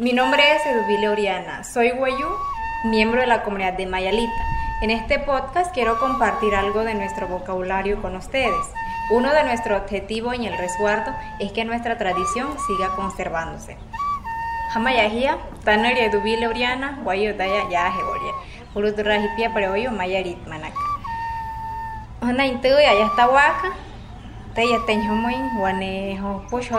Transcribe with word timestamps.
Mi 0.00 0.14
nombre 0.14 0.42
es 0.56 0.64
Eduvile 0.64 1.10
Oriana, 1.10 1.62
soy 1.62 1.90
Guayú, 1.90 2.26
miembro 2.84 3.20
de 3.20 3.26
la 3.26 3.42
comunidad 3.42 3.74
de 3.74 3.84
Mayalita. 3.84 4.46
En 4.80 4.90
este 4.90 5.18
podcast 5.18 5.74
quiero 5.74 6.00
compartir 6.00 6.54
algo 6.54 6.84
de 6.84 6.94
nuestro 6.94 7.28
vocabulario 7.28 8.00
con 8.00 8.16
ustedes. 8.16 8.66
Uno 9.10 9.30
de 9.30 9.44
nuestros 9.44 9.78
objetivos 9.78 10.34
en 10.34 10.44
el 10.44 10.56
resguardo 10.56 11.14
es 11.38 11.52
que 11.52 11.66
nuestra 11.66 11.98
tradición 11.98 12.48
siga 12.66 12.96
conservándose. 12.96 13.76
Hamayahia, 14.74 15.36
Tanari 15.64 16.00
Eduvile 16.00 16.48
Oriana, 16.48 16.98
Guayu 17.04 17.36
Daya 17.36 17.68
Yahegoria, 17.68 18.32
Uruturahipia 18.74 19.52
Preoyo 19.52 19.92
Mayarit 19.92 20.38
Manak. 20.46 20.72
Ona 22.22 22.46
intuya 22.46 22.94
ya 22.94 23.04
está 23.04 23.28
waka, 23.28 23.74
te 24.54 24.66
ya 24.66 24.78
tenho 24.86 25.14
muy 25.14 25.36
wane 25.58 26.18
ho 26.22 26.42
push 26.48 26.70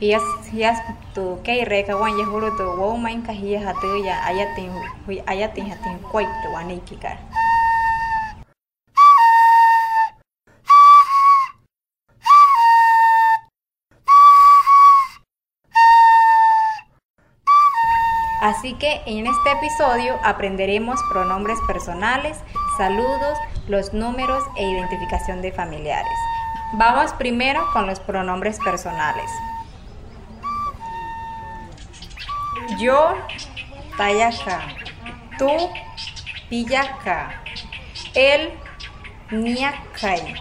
hias 0.00 0.22
hias 0.52 0.78
tu 1.14 1.40
kei 1.42 1.64
reka 1.64 1.96
wan 1.96 2.14
ya 2.18 2.24
huru 2.24 2.50
to 2.56 2.64
woma 2.78 3.10
in 3.10 3.22
ka 3.22 3.32
hiya 3.32 3.60
hatu 3.60 3.98
ya 4.04 4.22
ayatin 4.30 4.70
hui 5.06 5.18
ayatin 5.26 5.66
hatin 5.66 5.98
koi 6.12 6.24
to 6.42 6.48
wane 6.54 6.78
kikar. 6.86 7.18
Así 18.40 18.74
que 18.74 19.02
en 19.04 19.26
este 19.26 19.50
episodio 19.50 20.14
aprenderemos 20.22 21.00
pronombres 21.10 21.58
personales, 21.66 22.38
saludos, 22.76 23.36
los 23.66 23.92
números 23.92 24.44
e 24.56 24.62
identificación 24.62 25.42
de 25.42 25.50
familiares. 25.50 26.18
Vamos 26.74 27.12
primero 27.14 27.66
con 27.72 27.88
los 27.88 27.98
pronombres 27.98 28.60
personales. 28.60 29.28
Yo, 32.76 33.14
Tayaka. 33.96 34.60
Tú, 35.38 35.48
Piyaka. 36.50 37.30
Él, 38.14 38.52
Niakai. 39.30 40.34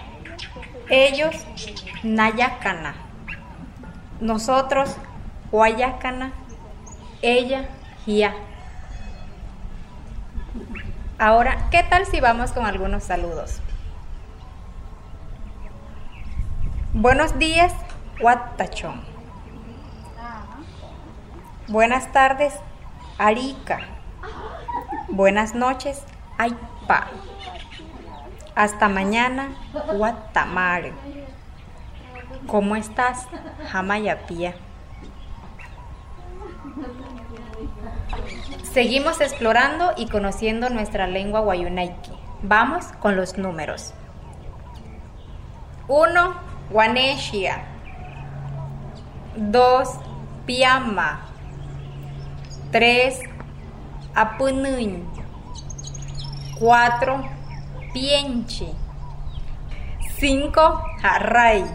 Ellos, 0.89 1.35
Nayakana. 2.03 2.95
Nosotros, 4.19 4.97
Huayakana. 5.51 6.33
Ella, 7.21 7.69
Hia. 8.05 8.35
Ahora, 11.17 11.69
¿qué 11.71 11.83
tal 11.83 12.05
si 12.05 12.19
vamos 12.19 12.51
con 12.51 12.65
algunos 12.65 13.03
saludos? 13.03 13.61
Buenos 16.93 17.39
días, 17.39 17.73
Huatachón. 18.19 19.16
Buenas 21.69 22.13
tardes, 22.13 22.53
Arica. 23.17 23.81
Buenas 25.09 25.53
noches, 25.53 26.01
Aipa. 26.37 27.07
Hasta 28.55 28.87
mañana, 28.87 29.49
Guatamare. 29.93 30.93
¿Cómo 32.47 32.77
estás, 32.77 33.27
Jamayapía? 33.69 34.55
Seguimos 38.71 39.19
explorando 39.19 39.91
y 39.97 40.07
conociendo 40.07 40.69
nuestra 40.69 41.05
lengua 41.05 41.41
guayunaiki. 41.41 42.13
Vamos 42.43 42.85
con 43.01 43.17
los 43.17 43.37
números. 43.37 43.93
1. 45.89 46.33
Guaneshia. 46.69 47.65
2. 49.35 49.89
Piama. 50.45 51.26
3. 52.77 53.23
Apunuñ. 54.13 55.03
4. 56.59 57.23
Pienchi. 57.91 58.69
5. 60.19 60.83
Jarray. 61.01 61.65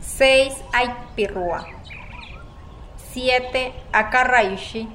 6. 0.00 0.64
Aipirrua. 0.72 1.64
7. 3.14 3.72
Acarraishi. 3.92 4.88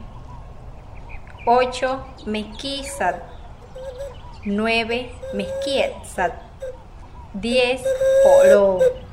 8. 1.45 1.99
Mequizat. 2.25 3.15
9. 4.43 5.11
Mezquietzat. 5.33 6.33
10. 7.35 7.81
Oro. 8.25 9.04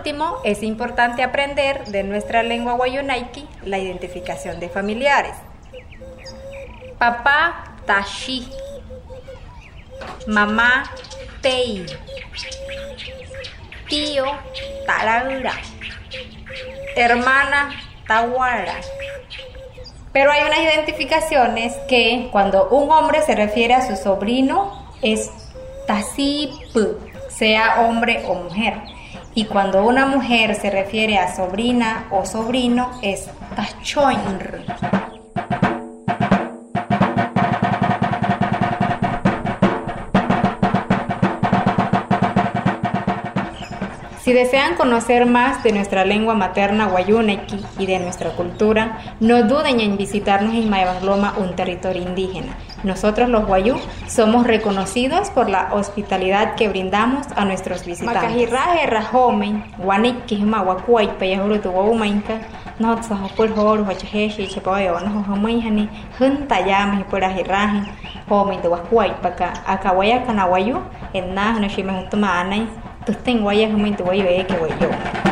Último, 0.00 0.38
es 0.44 0.62
importante 0.62 1.22
aprender 1.22 1.84
de 1.84 2.02
nuestra 2.04 2.42
lengua 2.42 2.72
guayunaiki 2.72 3.46
la 3.64 3.78
identificación 3.78 4.58
de 4.58 4.70
familiares. 4.70 5.34
Papá 6.98 7.74
Tashi. 7.84 8.50
Mamá 10.26 10.90
Tei. 11.42 11.84
Tío 13.88 14.24
Taraura. 14.86 15.52
Hermana 16.96 17.70
Tawara. 18.06 18.80
Pero 20.14 20.32
hay 20.32 20.44
unas 20.44 20.60
identificaciones 20.60 21.74
que 21.88 22.30
cuando 22.32 22.70
un 22.70 22.90
hombre 22.90 23.20
se 23.20 23.34
refiere 23.34 23.74
a 23.74 23.86
su 23.86 24.02
sobrino 24.02 24.94
es 25.02 25.30
Tasip, 25.86 26.52
sea 27.28 27.82
hombre 27.82 28.24
o 28.26 28.34
mujer. 28.34 28.74
Y 29.34 29.44
cuando 29.44 29.84
una 29.84 30.06
mujer 30.06 30.54
se 30.54 30.70
refiere 30.70 31.18
a 31.18 31.34
sobrina 31.34 32.08
o 32.10 32.24
sobrino 32.24 32.90
es 33.02 33.28
Tachoinr. 33.54 34.64
Si 44.30 44.34
desean 44.34 44.76
conocer 44.76 45.26
más 45.26 45.64
de 45.64 45.72
nuestra 45.72 46.04
lengua 46.04 46.34
materna 46.34 46.86
guayunequi 46.86 47.64
y 47.80 47.86
de 47.86 47.98
nuestra 47.98 48.30
cultura, 48.30 49.16
no 49.18 49.42
duden 49.42 49.80
en 49.80 49.96
visitarnos 49.96 50.54
en 50.54 50.70
Mayabaloma, 50.70 51.34
un 51.36 51.56
territorio 51.56 52.00
indígena. 52.00 52.56
Nosotros 52.84 53.28
los 53.28 53.44
guayú 53.44 53.74
somos 54.06 54.46
reconocidos 54.46 55.30
por 55.30 55.50
la 55.50 55.70
hospitalidad 55.72 56.54
que 56.54 56.68
brindamos 56.68 57.26
a 57.34 57.44
nuestros 57.44 57.84
visitantes. 57.84 58.22
Tusten 73.04 73.42
guayas 73.42 73.72
muy 73.72 73.92
te 73.92 74.02
a 74.02 74.24
ver 74.24 74.46
que 74.46 74.54
yo. 74.80 75.29